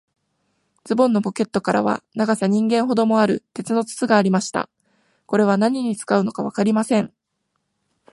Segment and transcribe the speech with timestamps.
[0.83, 4.67] ズボンのポケットからは、長さ人間ほどもある、鉄の筒がありました。
[5.27, 7.13] これは何に使うのかわかりません。